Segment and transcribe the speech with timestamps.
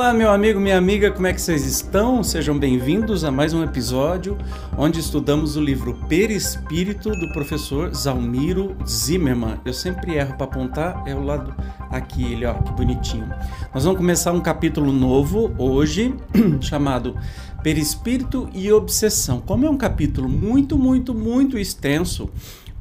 [0.00, 2.24] Olá, meu amigo, minha amiga, como é que vocês estão?
[2.24, 4.38] Sejam bem-vindos a mais um episódio
[4.78, 9.60] onde estudamos o livro Perispírito do professor Zalmiro Zimmermann.
[9.62, 11.54] Eu sempre erro para apontar, é o lado
[11.90, 13.28] aqui, ele, ó, que bonitinho.
[13.74, 16.14] Nós vamos começar um capítulo novo hoje,
[16.62, 17.14] chamado
[17.62, 19.38] Perispírito e Obsessão.
[19.42, 22.30] Como é um capítulo muito, muito, muito extenso,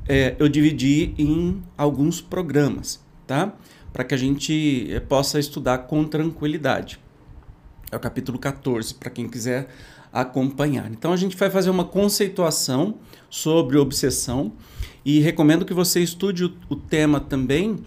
[0.07, 3.53] é, eu dividi em alguns programas, tá?
[3.91, 6.99] para que a gente eh, possa estudar com tranquilidade.
[7.91, 9.69] É o capítulo 14, para quem quiser
[10.11, 10.89] acompanhar.
[10.91, 12.95] Então a gente vai fazer uma conceituação
[13.29, 14.51] sobre obsessão
[15.05, 17.77] e recomendo que você estude o, o tema também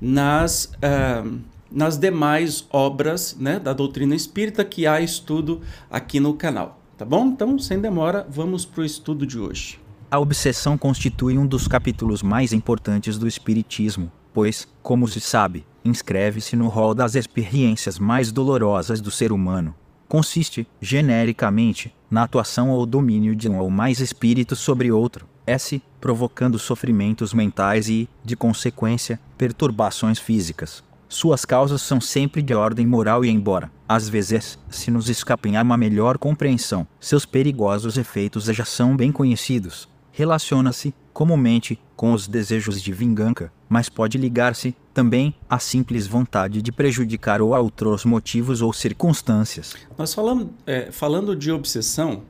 [0.00, 1.38] nas, uh,
[1.70, 6.80] nas demais obras né, da doutrina espírita que há estudo aqui no canal.
[6.96, 7.26] Tá bom?
[7.26, 9.80] Então, sem demora, vamos para o estudo de hoje.
[10.08, 16.56] A obsessão constitui um dos capítulos mais importantes do Espiritismo pois, como se sabe, inscreve-se
[16.56, 19.74] no rol das experiências mais dolorosas do ser humano.
[20.08, 26.58] Consiste, genericamente, na atuação ou domínio de um ou mais espíritos sobre outro, S, provocando
[26.58, 30.82] sofrimentos mentais e, de consequência, perturbações físicas.
[31.08, 35.62] Suas causas são sempre de ordem moral e, embora, às vezes, se nos escapem a
[35.62, 39.88] uma melhor compreensão, seus perigosos efeitos já são bem conhecidos.
[40.10, 46.72] Relaciona-se, comumente, com os desejos de vingança, mas pode ligar-se, também, à simples vontade de
[46.72, 49.74] prejudicar ou a outros motivos ou circunstâncias.
[49.98, 52.22] Nós falamos, é, falando de obsessão,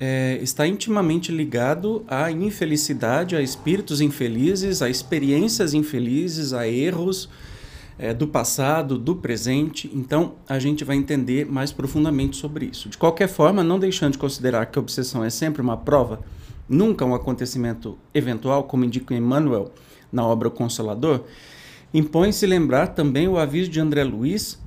[0.00, 7.28] é, está intimamente ligado à infelicidade, a espíritos infelizes, a experiências infelizes, a erros
[7.98, 9.90] é, do passado, do presente.
[9.92, 12.88] Então, a gente vai entender mais profundamente sobre isso.
[12.88, 16.20] De qualquer forma, não deixando de considerar que a obsessão é sempre uma prova
[16.68, 19.72] nunca um acontecimento eventual, como indica Emmanuel
[20.12, 21.24] na obra O Consolador,
[21.92, 24.58] impõe-se lembrar também o aviso de André Luiz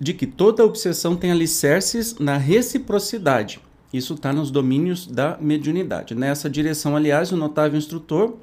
[0.00, 3.60] de que toda obsessão tem alicerces na reciprocidade.
[3.92, 6.14] Isso está nos domínios da mediunidade.
[6.14, 8.36] Nessa direção, aliás, o notável instrutor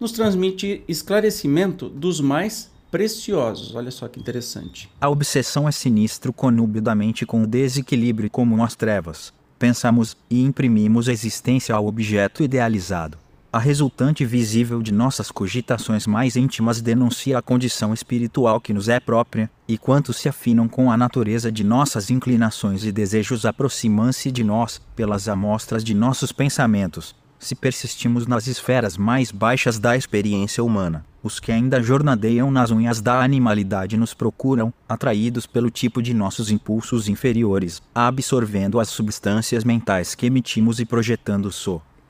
[0.00, 3.74] nos transmite esclarecimento dos mais preciosos.
[3.74, 4.90] Olha só que interessante.
[5.00, 9.32] A obsessão é sinistro conúbio da mente com o desequilíbrio comum às trevas
[9.64, 13.16] pensamos e imprimimos a existência ao objeto idealizado.
[13.54, 18.98] A resultante visível de nossas cogitações mais íntimas denuncia a condição espiritual que nos é
[18.98, 24.42] própria, e quantos se afinam com a natureza de nossas inclinações e desejos aproximam-se de
[24.42, 31.06] nós, pelas amostras de nossos pensamentos, se persistimos nas esferas mais baixas da experiência humana.
[31.22, 36.50] Os que ainda jornadeiam nas unhas da animalidade nos procuram, atraídos pelo tipo de nossos
[36.50, 41.52] impulsos inferiores, absorvendo as substâncias mentais que emitimos e projetando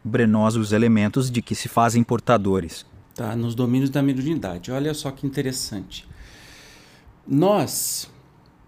[0.04, 2.84] brenosos elementos de que se fazem portadores.
[3.14, 4.70] Tá, nos domínios da mediunidade.
[4.70, 6.06] Olha só que interessante.
[7.26, 8.10] Nós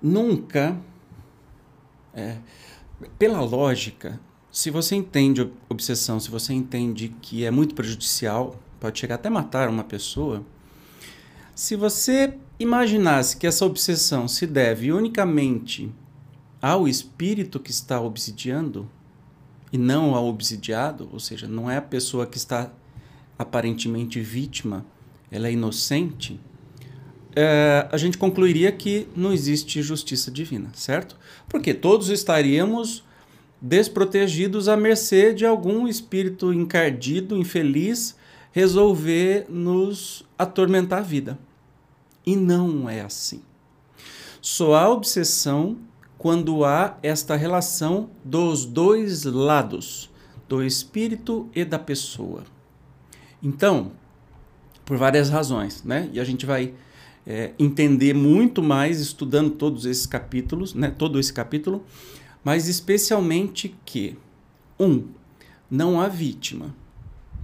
[0.01, 0.81] nunca,
[2.15, 2.39] é,
[3.19, 4.19] pela lógica,
[4.51, 9.69] se você entende obsessão, se você entende que é muito prejudicial, pode chegar até matar
[9.69, 10.43] uma pessoa.
[11.55, 15.93] Se você imaginasse que essa obsessão se deve unicamente
[16.63, 18.89] ao espírito que está obsidiando
[19.77, 22.73] e não ao obsidiado, ou seja, não é a pessoa que está
[23.39, 24.87] aparentemente vítima,
[25.31, 26.41] ela é inocente,
[27.35, 31.15] é, a gente concluiria que não existe justiça divina, certo?
[31.47, 33.05] Porque todos estaríamos
[33.61, 38.17] desprotegidos à mercê de algum espírito encardido, infeliz,
[38.53, 41.39] resolver nos atormentar a vida.
[42.25, 43.43] E não é assim.
[44.41, 45.77] Só há obsessão
[46.19, 50.11] quando há esta relação dos dois lados,
[50.49, 52.45] do espírito e da pessoa.
[53.43, 53.93] Então,
[54.85, 56.09] por várias razões, né?
[56.13, 56.73] E a gente vai
[57.27, 60.91] é, entender muito mais estudando todos esses capítulos, né?
[60.91, 61.85] Todo esse capítulo
[62.47, 64.17] mas especialmente que
[64.79, 65.09] um,
[65.69, 66.73] não há vítima,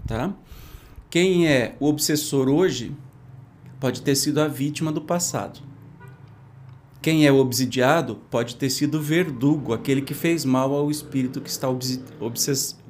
[0.07, 0.33] tá?
[1.11, 2.95] Quem é o obsessor hoje
[3.81, 5.59] pode ter sido a vítima do passado.
[7.03, 11.51] Quem é obsidiado pode ter sido o verdugo, aquele que fez mal ao espírito que
[11.51, 12.81] está, obsess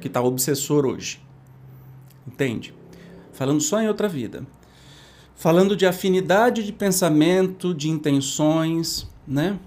[0.00, 1.20] que está obsessor hoje.
[2.26, 2.74] Entende?
[3.32, 4.46] Falando só em outra vida.
[5.34, 9.58] Falando de afinidade de pensamento, de intenções, né?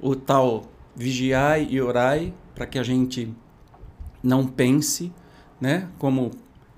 [0.00, 3.34] O tal vigiai e orai para que a gente
[4.22, 5.12] não pense,
[5.60, 5.90] né?
[5.98, 6.30] Como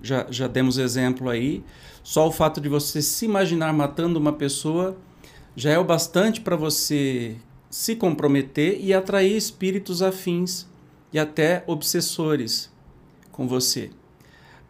[0.02, 1.64] já, já demos exemplo aí,
[2.02, 4.96] só o fato de você se imaginar matando uma pessoa
[5.58, 7.34] já é o bastante para você
[7.69, 10.69] se comprometer e atrair espíritos afins
[11.12, 12.70] e até obsessores
[13.32, 13.90] com você.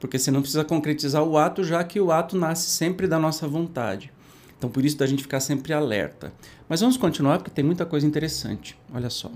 [0.00, 3.46] Porque você não precisa concretizar o ato, já que o ato nasce sempre da nossa
[3.46, 4.10] vontade.
[4.56, 6.32] Então, por isso da gente ficar sempre alerta.
[6.66, 8.74] Mas vamos continuar porque tem muita coisa interessante.
[8.90, 9.30] Olha só.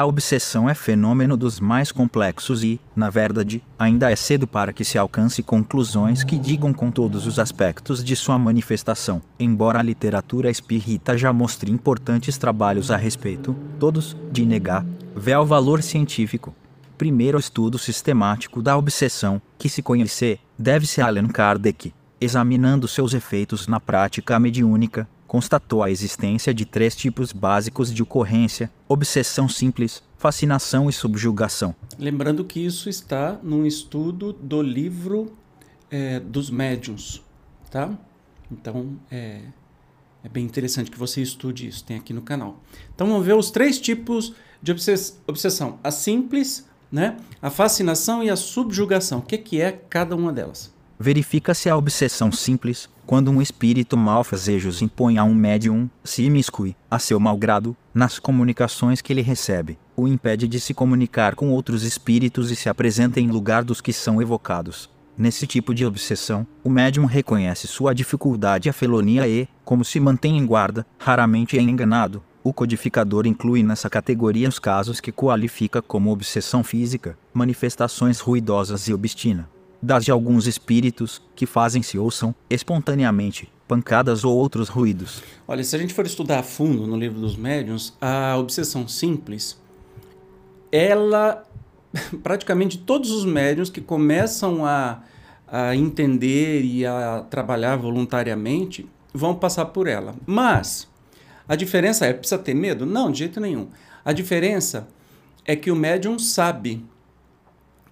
[0.00, 4.82] A obsessão é fenômeno dos mais complexos e, na verdade, ainda é cedo para que
[4.82, 9.20] se alcance conclusões que digam com todos os aspectos de sua manifestação.
[9.38, 15.44] Embora a literatura espírita já mostre importantes trabalhos a respeito, todos, de negar, vê o
[15.44, 16.54] valor científico.
[16.96, 23.66] Primeiro estudo sistemático da obsessão, que se conhecer, deve-se a Allan Kardec, examinando seus efeitos
[23.66, 30.90] na prática mediúnica, constatou a existência de três tipos básicos de ocorrência: obsessão simples, fascinação
[30.90, 31.72] e subjugação.
[31.96, 35.32] Lembrando que isso está num estudo do livro
[35.88, 37.22] é, dos médiums,
[37.70, 37.96] tá?
[38.50, 39.42] Então é,
[40.24, 42.60] é bem interessante que você estude isso, tem aqui no canal.
[42.92, 44.72] Então vamos ver os três tipos de
[45.28, 47.16] obsessão: a simples, né?
[47.40, 49.20] A fascinação e a subjugação.
[49.20, 50.74] O que, que é cada uma delas?
[51.02, 56.98] Verifica-se a obsessão simples, quando um espírito malfazejos impõe a um médium, se imiscui, a
[56.98, 62.50] seu malgrado, nas comunicações que ele recebe, o impede de se comunicar com outros espíritos
[62.50, 64.90] e se apresenta em lugar dos que são evocados.
[65.16, 70.36] Nesse tipo de obsessão, o médium reconhece sua dificuldade a felonia e, como se mantém
[70.36, 72.22] em guarda, raramente é enganado.
[72.44, 78.92] O codificador inclui nessa categoria os casos que qualifica como obsessão física, manifestações ruidosas e
[78.92, 79.48] obstina
[79.82, 85.22] das de alguns espíritos que fazem-se ouçam espontaneamente pancadas ou outros ruídos.
[85.46, 89.56] Olha, se a gente for estudar a fundo no livro dos médiuns, a obsessão simples,
[90.72, 91.44] ela
[92.22, 95.02] praticamente todos os médiuns que começam a,
[95.46, 100.14] a entender e a trabalhar voluntariamente vão passar por ela.
[100.26, 100.88] Mas
[101.48, 102.84] a diferença é, precisa ter medo?
[102.84, 103.68] Não, de jeito nenhum.
[104.04, 104.88] A diferença
[105.44, 106.84] é que o médium sabe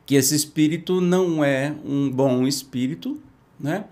[0.08, 3.20] que esse espírito não é um bom espírito,
[3.60, 3.84] né?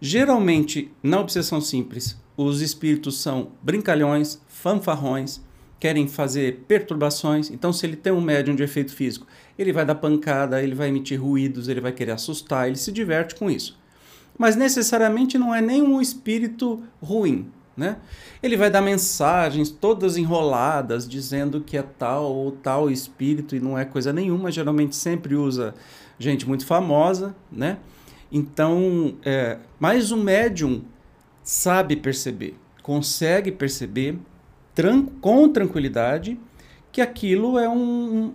[0.00, 5.42] Geralmente, na obsessão simples, os espíritos são brincalhões, fanfarrões,
[5.78, 7.50] querem fazer perturbações.
[7.50, 9.26] Então, se ele tem um médium de efeito físico,
[9.58, 13.34] ele vai dar pancada, ele vai emitir ruídos, ele vai querer assustar, ele se diverte
[13.34, 13.78] com isso.
[14.38, 17.46] Mas necessariamente não é nenhum espírito ruim,
[17.78, 17.98] né?
[18.42, 23.78] Ele vai dar mensagens todas enroladas dizendo que é tal ou tal espírito e não
[23.78, 24.50] é coisa nenhuma.
[24.50, 25.76] Geralmente sempre usa
[26.18, 27.78] gente muito famosa, né?
[28.32, 30.82] Então, é, mas o médium
[31.42, 34.18] sabe perceber, consegue perceber
[34.74, 36.38] tran com tranquilidade
[36.90, 38.34] que aquilo é um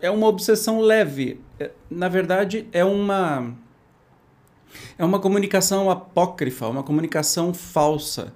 [0.00, 1.40] é uma obsessão leve.
[1.58, 3.52] É, na verdade, é uma
[4.96, 8.32] é uma comunicação apócrifa, uma comunicação falsa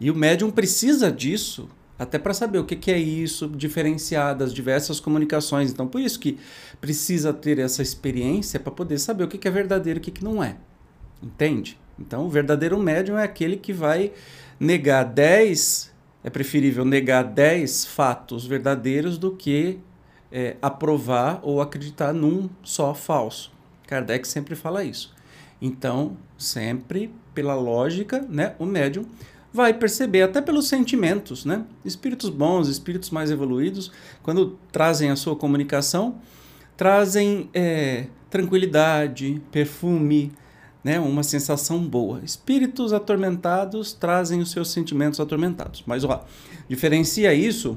[0.00, 1.68] e o médium precisa disso
[2.00, 5.70] até para saber o que, que, é isso, diferenciar das diversas comunicações.
[5.70, 6.38] Então, por isso que
[6.80, 10.10] precisa ter essa experiência para poder saber o que, que é verdadeiro e o que,
[10.10, 10.56] que não é.
[11.22, 11.78] Entende?
[11.98, 14.12] Então, o verdadeiro médium é aquele que vai
[14.58, 15.92] negar 10,
[16.24, 19.78] é preferível negar 10 fatos verdadeiros do que
[20.32, 23.52] é, aprovar ou acreditar num só falso.
[23.86, 25.14] Kardec sempre fala isso.
[25.60, 29.04] Então, sempre, pela lógica, né, o médium
[29.52, 31.64] vai perceber, até pelos sentimentos, né?
[31.84, 33.90] Espíritos bons, espíritos mais evoluídos,
[34.22, 36.20] quando trazem a sua comunicação,
[36.76, 40.32] trazem é, tranquilidade, perfume,
[40.82, 40.98] né?
[41.00, 42.20] uma sensação boa.
[42.24, 45.82] Espíritos atormentados trazem os seus sentimentos atormentados.
[45.86, 46.24] Mas, ó,
[46.68, 47.76] diferencia isso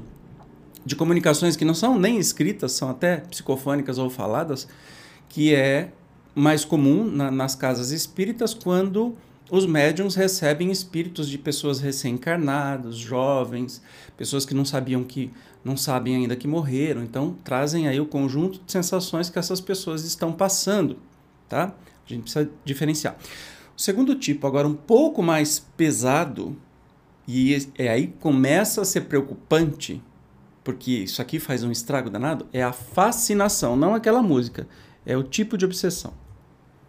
[0.86, 4.68] de comunicações que não são nem escritas, são até psicofônicas ou faladas,
[5.28, 5.90] que é
[6.34, 9.16] mais comum na, nas casas espíritas quando
[9.50, 13.82] os médiums recebem espíritos de pessoas recém-encarnadas, jovens,
[14.16, 15.30] pessoas que não sabiam que
[15.64, 20.04] não sabem ainda que morreram, então trazem aí o conjunto de sensações que essas pessoas
[20.04, 20.98] estão passando,
[21.48, 21.74] tá?
[22.04, 23.16] A gente precisa diferenciar.
[23.76, 26.56] O segundo tipo, agora um pouco mais pesado,
[27.26, 30.02] e é aí começa a ser preocupante,
[30.62, 34.66] porque isso aqui faz um estrago danado, é a fascinação, não aquela música,
[35.04, 36.12] é o tipo de obsessão.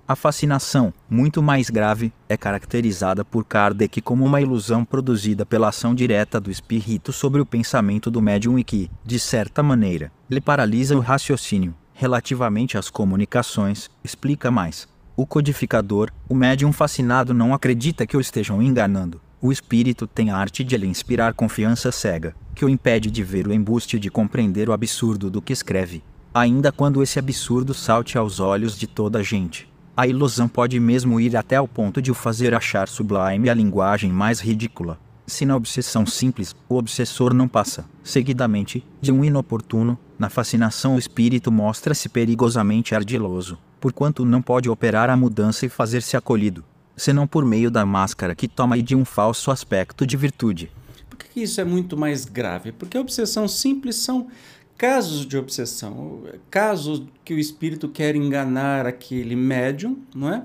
[0.07, 5.95] A fascinação, muito mais grave, é caracterizada por Kardec como uma ilusão produzida pela ação
[5.95, 10.95] direta do espírito sobre o pensamento do médium e que, de certa maneira, lhe paralisa
[10.95, 11.73] o raciocínio.
[11.91, 14.87] Relativamente às comunicações, explica mais.
[15.17, 19.19] O codificador, o médium fascinado não acredita que o estejam enganando.
[19.41, 23.47] O espírito tem a arte de lhe inspirar confiança cega, que o impede de ver
[23.47, 28.19] o embuste e de compreender o absurdo do que escreve, ainda quando esse absurdo salte
[28.19, 29.67] aos olhos de toda a gente.
[29.97, 34.11] A ilusão pode mesmo ir até o ponto de o fazer achar sublime a linguagem
[34.11, 34.99] mais ridícula.
[35.25, 40.99] Se na obsessão simples, o obsessor não passa, seguidamente, de um inoportuno, na fascinação o
[40.99, 46.63] espírito mostra-se perigosamente ardiloso, porquanto não pode operar a mudança e fazer-se acolhido.
[46.97, 50.71] senão por meio da máscara que toma e de um falso aspecto de virtude.
[51.09, 52.71] Por que isso é muito mais grave?
[52.71, 54.27] Porque a obsessão simples são
[54.77, 60.43] casos de obsessão, casos que o espírito quer enganar aquele médium, não é?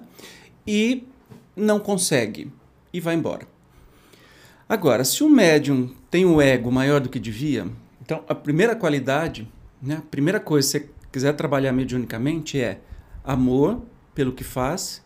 [0.67, 1.05] E
[1.57, 2.51] não consegue
[2.93, 3.47] e vai embora.
[4.69, 7.67] Agora, se o médium tem o ego maior do que devia,
[8.01, 9.49] então a primeira qualidade,
[9.83, 12.81] né, a primeira coisa, se você quiser trabalhar mediunicamente, é
[13.25, 13.83] amor
[14.15, 15.03] pelo que faz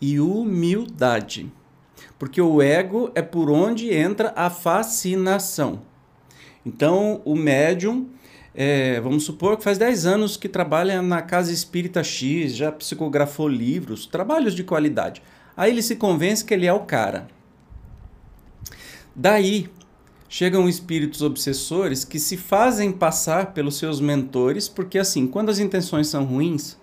[0.00, 1.52] e humildade.
[2.18, 5.82] Porque o ego é por onde entra a fascinação.
[6.64, 8.08] Então, o médium,
[8.54, 13.48] é, vamos supor que faz 10 anos que trabalha na casa espírita X, já psicografou
[13.48, 15.22] livros, trabalhos de qualidade.
[15.56, 17.28] Aí ele se convence que ele é o cara.
[19.14, 19.68] Daí
[20.28, 26.08] chegam espíritos obsessores que se fazem passar pelos seus mentores, porque assim, quando as intenções
[26.08, 26.76] são ruins,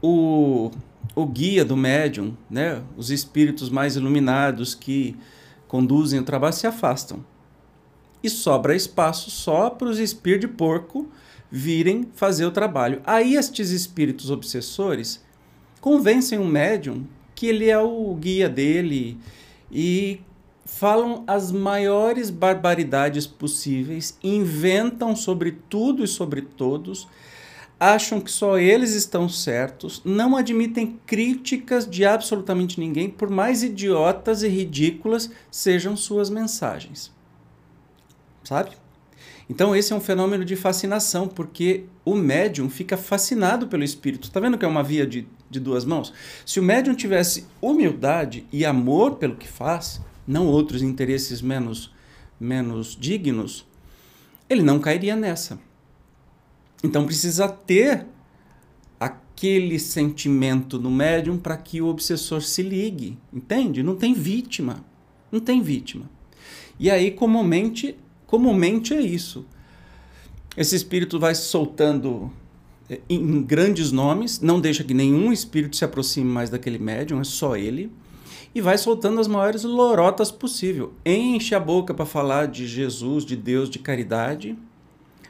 [0.00, 0.70] o,
[1.14, 5.16] o guia do médium, né, os espíritos mais iluminados que
[5.68, 7.24] conduzem o trabalho se afastam.
[8.22, 11.08] E sobra espaço só para os espíritos de porco
[11.50, 13.02] virem fazer o trabalho.
[13.04, 15.22] Aí estes espíritos obsessores
[15.80, 19.18] convencem o médium que ele é o guia dele
[19.70, 20.20] e
[20.64, 27.08] falam as maiores barbaridades possíveis, inventam sobre tudo e sobre todos,
[27.78, 34.44] acham que só eles estão certos, não admitem críticas de absolutamente ninguém, por mais idiotas
[34.44, 37.10] e ridículas sejam suas mensagens.
[38.44, 38.70] Sabe?
[39.48, 44.28] Então, esse é um fenômeno de fascinação, porque o médium fica fascinado pelo espírito.
[44.28, 46.12] Está vendo que é uma via de, de duas mãos?
[46.46, 51.92] Se o médium tivesse humildade e amor pelo que faz, não outros interesses menos,
[52.38, 53.66] menos dignos,
[54.48, 55.58] ele não cairia nessa.
[56.82, 58.06] Então precisa ter
[58.98, 63.82] aquele sentimento no médium para que o obsessor se ligue, entende?
[63.82, 64.84] Não tem vítima,
[65.30, 66.10] não tem vítima.
[66.78, 67.96] E aí comumente,
[68.32, 69.44] comumente é isso.
[70.56, 72.32] Esse espírito vai soltando
[72.88, 77.24] eh, em grandes nomes, não deixa que nenhum espírito se aproxime mais daquele médium, é
[77.24, 77.92] só ele,
[78.54, 80.94] e vai soltando as maiores lorotas possível.
[81.04, 84.56] Enche a boca para falar de Jesus, de Deus, de caridade,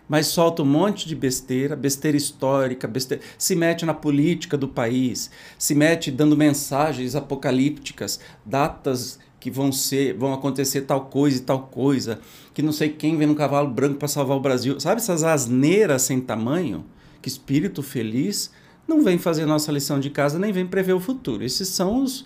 [0.09, 5.28] mas solta um monte de besteira, besteira histórica, besteira, se mete na política do país,
[5.59, 11.64] se mete dando mensagens apocalípticas, datas que vão ser, vão acontecer tal coisa e tal
[11.64, 12.20] coisa,
[12.54, 14.78] que não sei quem vem no cavalo branco para salvar o Brasil.
[14.78, 16.84] Sabe essas asneiras sem tamanho?
[17.20, 18.52] Que espírito feliz
[18.87, 21.42] não vem fazer nossa lição de casa, nem vem prever o futuro.
[21.42, 22.25] Esses são os,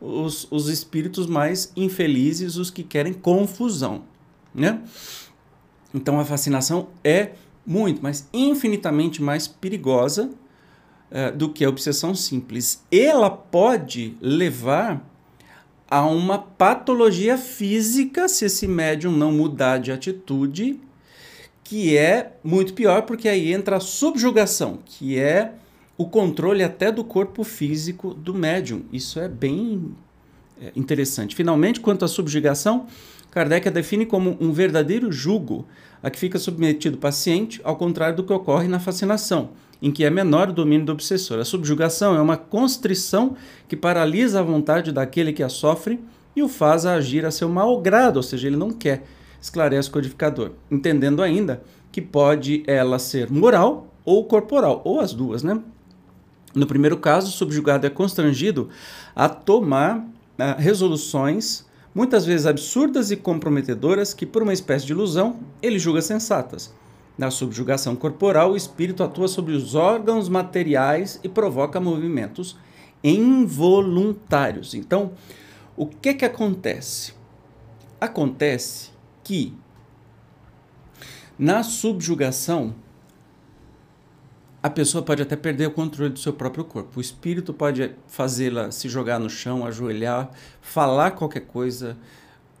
[0.00, 4.04] os, os espíritos mais infelizes, os que querem confusão,
[4.54, 4.80] né?
[5.92, 7.32] Então a fascinação é
[7.66, 10.30] muito, mas infinitamente mais perigosa
[11.10, 12.82] é, do que a obsessão simples.
[12.90, 15.13] Ela pode levar
[15.94, 20.80] a uma patologia física se esse médium não mudar de atitude,
[21.62, 25.52] que é muito pior, porque aí entra a subjugação, que é
[25.96, 28.82] o controle até do corpo físico do médium.
[28.92, 29.94] Isso é bem
[30.60, 31.36] é, interessante.
[31.36, 32.88] Finalmente, quanto à subjugação,
[33.34, 35.66] Kardec a define como um verdadeiro jugo
[36.00, 39.50] a que fica submetido o paciente, ao contrário do que ocorre na fascinação,
[39.82, 41.40] em que é menor o domínio do obsessor.
[41.40, 43.34] A subjugação é uma constrição
[43.66, 45.98] que paralisa a vontade daquele que a sofre
[46.36, 49.04] e o faz agir a seu mau grado, ou seja, ele não quer,
[49.42, 51.60] esclarece o codificador, entendendo ainda
[51.90, 55.60] que pode ela ser moral ou corporal, ou as duas, né?
[56.54, 58.68] No primeiro caso, o subjugado é constrangido
[59.16, 60.04] a tomar uh,
[60.56, 61.64] resoluções
[61.94, 66.74] muitas vezes absurdas e comprometedoras que, por uma espécie de ilusão, ele julga sensatas.
[67.16, 72.56] Na subjugação corporal, o espírito atua sobre os órgãos materiais e provoca movimentos
[73.02, 74.74] involuntários.
[74.74, 75.12] Então,
[75.76, 77.12] o que que acontece?
[78.00, 78.90] Acontece
[79.22, 79.54] que
[81.38, 82.74] na subjugação
[84.64, 86.96] a pessoa pode até perder o controle do seu próprio corpo.
[86.96, 90.30] O espírito pode fazê-la se jogar no chão, ajoelhar,
[90.62, 91.98] falar qualquer coisa,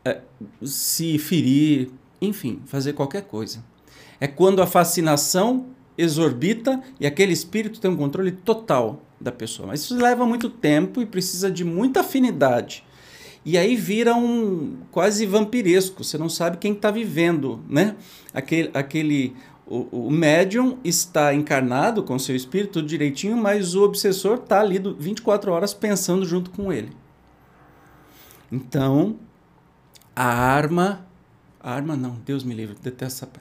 [0.04, 0.20] é,
[0.62, 1.88] se ferir,
[2.20, 3.64] enfim, fazer qualquer coisa.
[4.20, 9.68] É quando a fascinação exorbita e aquele espírito tem um controle total da pessoa.
[9.68, 12.84] Mas isso leva muito tempo e precisa de muita afinidade.
[13.46, 16.04] E aí vira um quase vampiresco.
[16.04, 17.96] Você não sabe quem está vivendo, né?
[18.34, 19.34] Aquele, aquele
[19.66, 25.50] o, o médium está encarnado com seu espírito direitinho, mas o obsessor está ali 24
[25.50, 26.92] horas pensando junto com ele.
[28.52, 29.16] Então,
[30.14, 31.06] a arma.
[31.58, 33.32] A arma não, Deus me livre, detesto essa.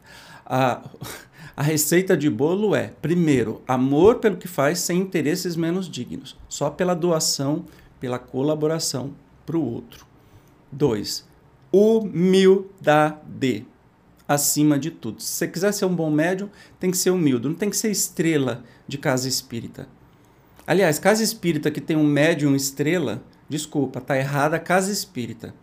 [0.46, 0.82] A,
[1.58, 6.70] a receita de bolo é, primeiro, amor pelo que faz sem interesses menos dignos, só
[6.70, 7.66] pela doação,
[8.00, 9.14] pela colaboração
[9.46, 10.06] para o outro.
[10.72, 11.28] 2.
[11.72, 13.66] Humildade
[14.28, 15.22] acima de tudo.
[15.22, 16.50] Se você quiser ser um bom médium,
[16.80, 19.88] tem que ser humilde, não tem que ser estrela de casa espírita.
[20.66, 25.54] Aliás, casa espírita que tem um médium estrela, desculpa, tá errada a casa espírita.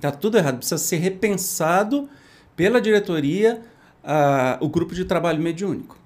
[0.00, 2.08] Tá tudo errado, precisa ser repensado
[2.54, 3.62] pela diretoria
[4.60, 5.96] o grupo de trabalho mediúnico,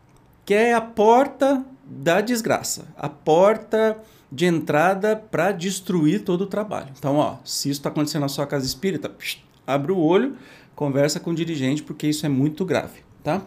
[0.44, 3.98] que é a porta da desgraça, a porta
[4.30, 6.92] de entrada para destruir todo o trabalho.
[6.96, 10.36] Então, ó, se isso está acontecendo na sua casa espírita, psh, abre o olho,
[10.78, 13.42] conversa com o dirigente, porque isso é muito grave, tá?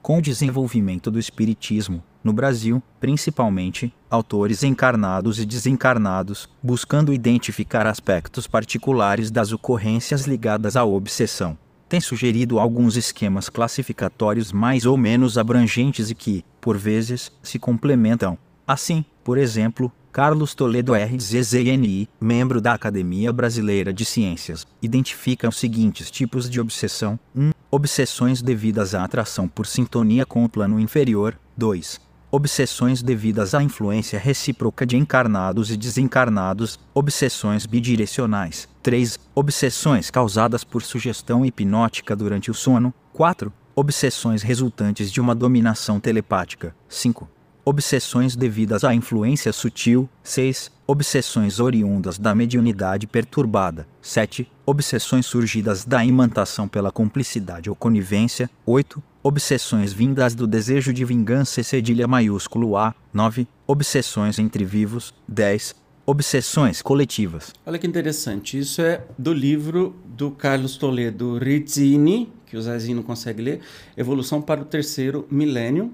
[0.00, 8.46] Com o desenvolvimento do espiritismo, no Brasil, principalmente, autores encarnados e desencarnados, buscando identificar aspectos
[8.46, 11.58] particulares das ocorrências ligadas à obsessão,
[11.90, 18.38] têm sugerido alguns esquemas classificatórios mais ou menos abrangentes e que, por vezes, se complementam.
[18.66, 26.10] Assim, por exemplo, Carlos Toledo RZZNI, membro da Academia Brasileira de Ciências, identifica os seguintes
[26.10, 27.52] tipos de obsessão: 1.
[27.70, 31.38] Obsessões devidas à atração por sintonia com o plano inferior.
[31.56, 32.00] 2.
[32.30, 38.68] Obsessões devidas à influência recíproca de encarnados e desencarnados, obsessões bidirecionais.
[38.82, 39.18] 3.
[39.34, 42.92] Obsessões causadas por sugestão hipnótica durante o sono.
[43.12, 43.52] 4.
[43.74, 46.74] Obsessões resultantes de uma dominação telepática.
[46.88, 47.37] 5
[47.68, 50.72] obsessões devidas à influência sutil, 6.
[50.86, 54.50] Obsessões oriundas da mediunidade perturbada, 7.
[54.64, 59.02] Obsessões surgidas da imantação pela cumplicidade ou conivência, 8.
[59.22, 63.46] Obsessões vindas do desejo de vingança cedilha maiúsculo A, 9.
[63.66, 65.76] Obsessões entre vivos, 10.
[66.06, 67.52] Obsessões coletivas.
[67.66, 73.02] Olha que interessante, isso é do livro do Carlos Toledo Rizzini, que o Zezinho não
[73.02, 73.60] consegue ler,
[73.94, 75.92] Evolução para o Terceiro Milênio,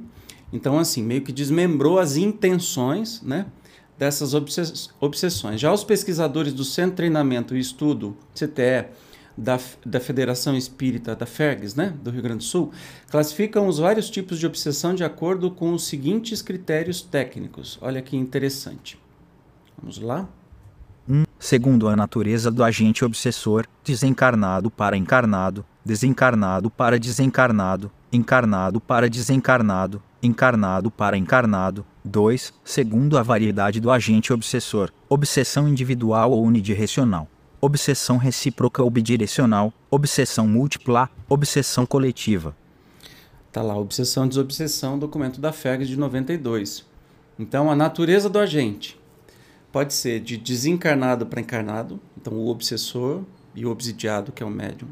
[0.55, 3.47] então, assim, meio que desmembrou as intenções né,
[3.99, 4.35] dessas
[5.01, 5.61] obsessões.
[5.61, 8.87] Já os pesquisadores do Centro de Treinamento e Estudo, CTE,
[9.37, 12.71] da, da Federação Espírita da FERGS, né, do Rio Grande do Sul,
[13.11, 17.77] classificam os vários tipos de obsessão de acordo com os seguintes critérios técnicos.
[17.83, 18.97] Olha que interessante.
[19.77, 20.29] Vamos lá.
[21.45, 21.47] 1.
[21.47, 30.03] Segundo a natureza do agente obsessor, desencarnado para encarnado, desencarnado para desencarnado, encarnado para desencarnado,
[30.23, 31.85] encarnado para encarnado.
[32.03, 32.55] 2.
[32.65, 37.29] Segundo a variedade do agente obsessor, obsessão individual ou unidirecional,
[37.61, 42.57] obsessão recíproca ou bidirecional, obsessão múltipla, obsessão coletiva.
[43.53, 46.87] Tá lá, obsessão desobsessão, documento da FEG de 92.
[47.39, 48.99] Então, a natureza do agente
[49.75, 53.23] pode ser de desencarnado para encarnado, então o obsessor
[53.57, 54.87] e o obsidiado, que é o médium.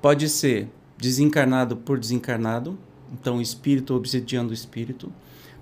[0.00, 2.78] Pode ser desencarnado por desencarnado,
[3.12, 5.12] então o espírito obsidiando o espírito.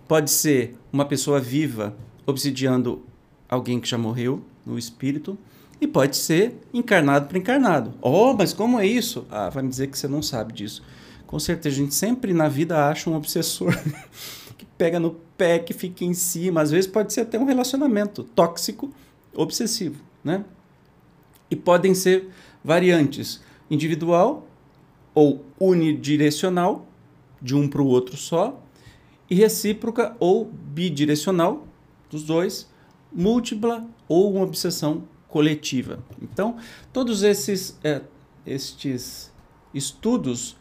[0.06, 3.02] Pode ser uma pessoa viva obsidiando
[3.48, 5.36] alguém que já morreu, no espírito.
[5.80, 7.94] E pode ser encarnado para encarnado.
[8.00, 9.26] Oh, mas como é isso?
[9.32, 10.80] Ah, vai me dizer que você não sabe disso.
[11.26, 13.76] Com certeza, a gente sempre na vida acha um obsessor
[14.76, 16.62] pega no pé, que fica em cima.
[16.62, 18.92] Às vezes pode ser até um relacionamento tóxico,
[19.34, 20.44] obsessivo, né?
[21.50, 22.28] E podem ser
[22.62, 24.46] variantes individual
[25.14, 26.86] ou unidirecional,
[27.40, 28.60] de um para o outro só,
[29.30, 31.66] e recíproca ou bidirecional,
[32.10, 32.68] dos dois,
[33.12, 35.98] múltipla ou uma obsessão coletiva.
[36.20, 36.56] Então,
[36.92, 38.00] todos esses, é,
[38.46, 39.32] estes
[39.72, 40.56] estudos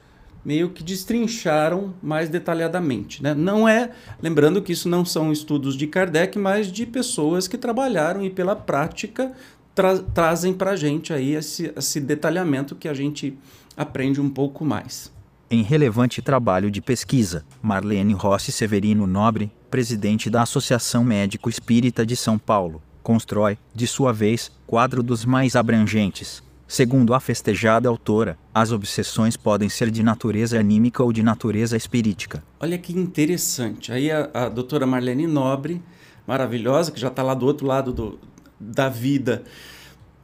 [0.45, 3.21] meio que destrincharam mais detalhadamente.
[3.23, 3.33] Né?
[3.33, 8.23] Não é, lembrando que isso não são estudos de Kardec, mas de pessoas que trabalharam
[8.23, 9.31] e pela prática
[9.73, 13.37] tra trazem para a gente aí esse, esse detalhamento que a gente
[13.75, 15.11] aprende um pouco mais.
[15.49, 22.15] Em relevante trabalho de pesquisa, Marlene Rossi Severino Nobre, presidente da Associação Médico Espírita de
[22.15, 26.41] São Paulo, constrói, de sua vez, quadro dos mais abrangentes.
[26.67, 32.43] Segundo a festejada autora, as obsessões podem ser de natureza anímica ou de natureza espirítica.
[32.59, 33.91] Olha que interessante.
[33.91, 35.81] Aí a, a doutora Marlene Nobre,
[36.25, 38.19] maravilhosa, que já está lá do outro lado do,
[38.59, 39.43] da vida,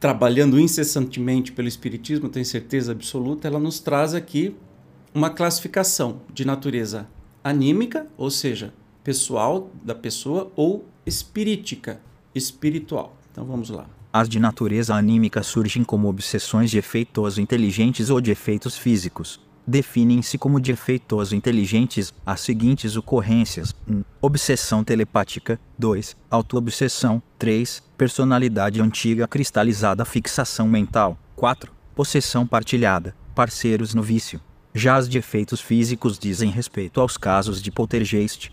[0.00, 4.56] trabalhando incessantemente pelo Espiritismo, tenho certeza absoluta, ela nos traz aqui
[5.14, 7.06] uma classificação de natureza
[7.44, 8.72] anímica, ou seja,
[9.04, 12.00] pessoal da pessoa, ou espirítica,
[12.34, 13.16] espiritual.
[13.30, 13.86] Então vamos lá.
[14.12, 20.36] As de natureza anímica surgem como obsessões de efeitos inteligentes ou de efeitos físicos definem-se
[20.36, 24.02] como de efeitoso inteligentes as seguintes ocorrências: 1.
[24.20, 25.60] Obsessão telepática.
[25.78, 26.16] 2.
[26.30, 27.22] Autoobsessão.
[27.38, 27.82] 3.
[27.96, 31.18] Personalidade antiga cristalizada fixação mental.
[31.36, 31.72] 4.
[31.94, 33.14] Possessão partilhada.
[33.34, 34.40] Parceiros no vício.
[34.74, 38.52] Já as de efeitos físicos dizem respeito aos casos de poltergeist.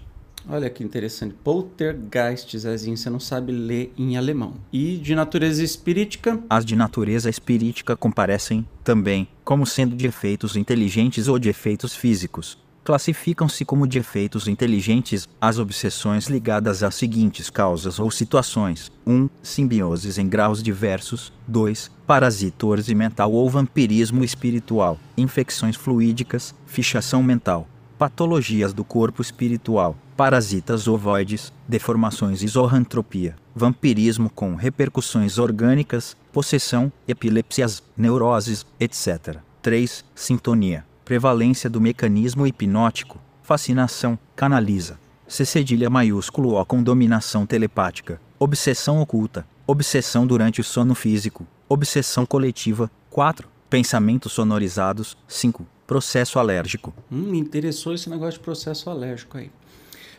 [0.49, 1.35] Olha que interessante.
[1.43, 4.53] Poltergeist, Zezinho, você não sabe ler em alemão.
[4.71, 6.39] E de natureza espíritica?
[6.49, 12.57] As de natureza espíritica comparecem, também, como sendo de efeitos inteligentes ou de efeitos físicos.
[12.87, 19.27] Classificam-se como de efeitos inteligentes as obsessões ligadas às seguintes causas ou situações: 1.
[19.43, 21.33] Simbioses em graus diversos.
[21.45, 21.91] 2.
[22.07, 31.51] Parasitose mental ou vampirismo espiritual, infecções fluídicas, fichação mental, patologias do corpo espiritual, parasitas ovoides,
[31.67, 39.37] deformações e zoantropia, vampirismo com repercussões orgânicas, possessão, epilepsias, neuroses, etc.
[39.61, 40.05] 3.
[40.13, 44.99] Sintonia, prevalência do mecanismo hipnótico, fascinação, canaliza.
[45.27, 52.25] C cedilha maiúsculo O com dominação telepática, obsessão oculta, obsessão durante o sono físico, obsessão
[52.25, 52.89] coletiva.
[53.09, 53.49] 4.
[53.69, 55.17] Pensamentos sonorizados.
[55.27, 56.93] 5 processo alérgico.
[57.09, 59.49] Hum, me interessou esse negócio de processo alérgico aí.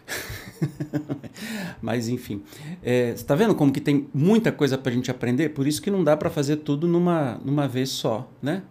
[1.83, 2.43] Mas enfim,
[2.83, 5.51] é, está vendo como que tem muita coisa para a gente aprender?
[5.51, 8.63] Por isso que não dá para fazer tudo numa, numa vez só, né?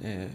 [0.00, 0.28] É,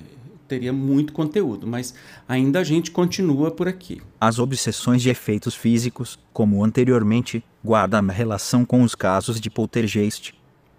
[0.47, 1.93] teria muito conteúdo, mas
[2.27, 4.01] ainda a gente continua por aqui.
[4.19, 10.33] As obsessões de efeitos físicos, como anteriormente, guardam relação com os casos de poltergeist.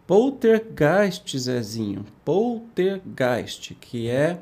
[0.07, 2.05] Poltergeist, Zezinho.
[2.23, 4.41] Poltergeist, que é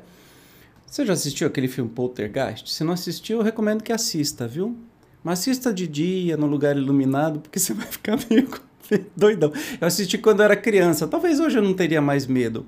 [0.91, 2.69] você já assistiu aquele filme Poltergeist?
[2.69, 4.75] Se não assistiu, eu recomendo que assista, viu?
[5.23, 8.49] Mas assista de dia, no lugar iluminado, porque você vai ficar meio
[9.15, 9.53] doidão.
[9.79, 11.07] Eu assisti quando eu era criança.
[11.07, 12.65] Talvez hoje eu não teria mais medo.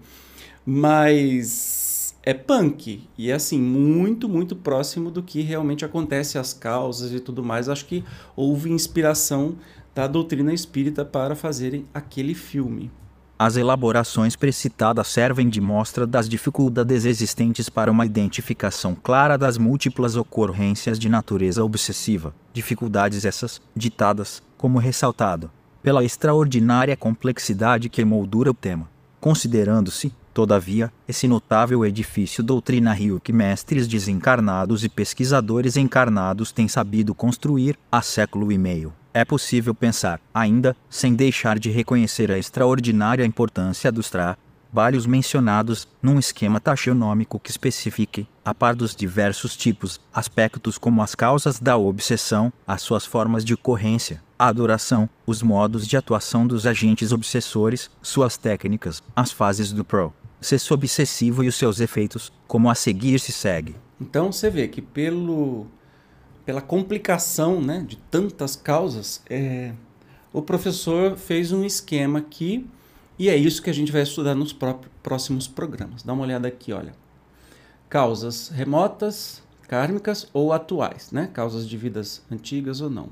[0.65, 3.09] Mas é punk.
[3.17, 7.67] E é assim, muito, muito próximo do que realmente acontece, as causas e tudo mais.
[7.67, 8.05] Acho que
[8.37, 9.57] houve inspiração
[9.93, 12.89] da doutrina espírita para fazerem aquele filme.
[13.37, 20.15] As elaborações precitadas servem de mostra das dificuldades existentes para uma identificação clara das múltiplas
[20.15, 25.49] ocorrências de natureza obsessiva, dificuldades essas, ditadas, como ressaltado,
[25.81, 28.87] pela extraordinária complexidade que moldura o tema.
[29.19, 37.77] Considerando-se, todavia, esse notável edifício doutrinario que mestres desencarnados e pesquisadores encarnados têm sabido construir
[37.91, 43.91] há século e meio é possível pensar, ainda, sem deixar de reconhecer a extraordinária importância
[43.91, 51.01] dos trabalhos mencionados, num esquema taxonômico que especifique, a par dos diversos tipos, aspectos como
[51.01, 56.47] as causas da obsessão, as suas formas de ocorrência, a adoração, os modos de atuação
[56.47, 62.69] dos agentes obsessores, suas técnicas, as fases do processo obsessivo e os seus efeitos, como
[62.69, 63.75] a seguir se segue.
[64.01, 65.67] Então você vê que pelo
[66.45, 69.73] pela complicação né, de tantas causas, é,
[70.31, 72.67] o professor fez um esquema aqui
[73.17, 74.55] e é isso que a gente vai estudar nos
[75.01, 76.03] próximos programas.
[76.03, 76.93] Dá uma olhada aqui, olha.
[77.87, 81.29] Causas remotas, kármicas ou atuais, né?
[81.31, 83.09] Causas de vidas antigas ou não.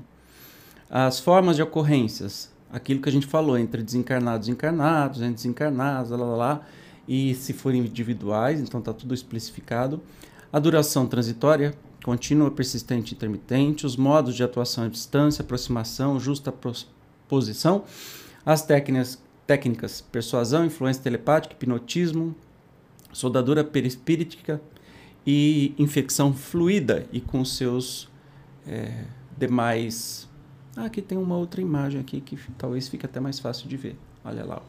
[0.90, 6.10] As formas de ocorrências, aquilo que a gente falou entre desencarnados e encarnados, entre desencarnados,
[6.10, 6.66] lá, lá, lá,
[7.06, 10.02] e se forem individuais, então está tudo especificado.
[10.52, 16.52] A duração transitória, contínua, persistente intermitente, os modos de atuação à distância, aproximação, justa
[17.28, 17.84] posição,
[18.44, 22.34] as técnicas, técnicas persuasão, influência telepática, hipnotismo,
[23.12, 24.60] soldadura perispíritica
[25.26, 28.08] e infecção fluida e com seus
[28.66, 29.04] é,
[29.38, 30.28] demais...
[30.74, 33.94] Ah, aqui tem uma outra imagem aqui que talvez fique até mais fácil de ver.
[34.24, 34.56] Olha lá.
[34.56, 34.62] Tá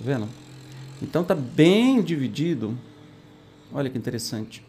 [0.00, 0.26] vendo?
[1.02, 2.76] Então tá bem dividido.
[3.70, 4.64] Olha que interessante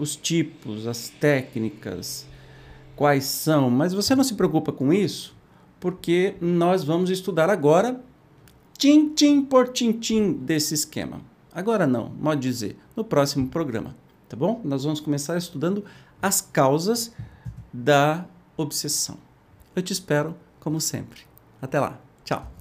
[0.00, 2.26] os tipos, as técnicas,
[2.96, 5.36] quais são, mas você não se preocupa com isso,
[5.78, 8.00] porque nós vamos estudar agora
[8.78, 11.20] tim-tim por tim-tim desse esquema.
[11.52, 13.94] Agora não, modo dizer, no próximo programa,
[14.28, 14.60] tá bom?
[14.64, 15.84] Nós vamos começar estudando
[16.22, 17.12] as causas
[17.72, 18.24] da
[18.56, 19.18] obsessão.
[19.76, 21.20] Eu te espero, como sempre.
[21.60, 21.98] Até lá.
[22.24, 22.59] Tchau.